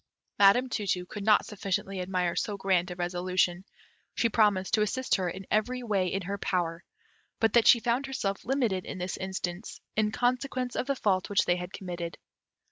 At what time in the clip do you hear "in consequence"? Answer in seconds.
9.95-10.75